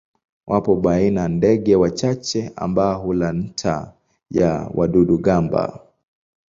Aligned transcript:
Wapo 0.47 0.75
baina 0.75 1.27
ndege 1.27 1.75
wachache 1.75 2.51
ambao 2.55 3.01
hula 3.01 3.33
nta 3.33 3.93
ya 4.31 4.71
wadudu-gamba. 4.75 5.79